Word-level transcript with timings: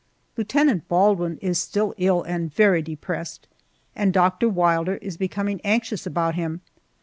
Lieutenant 0.35 0.87
Baldwin 0.87 1.37
is 1.43 1.59
still 1.59 1.93
ill 1.99 2.23
and 2.23 2.51
very 2.51 2.81
depressed, 2.81 3.47
and 3.95 4.11
Doctor 4.11 4.49
Wilder 4.49 4.95
is 4.95 5.15
becoming 5.15 5.61
anxious 5.63 6.07
about 6.07 6.33
him. 6.33 6.61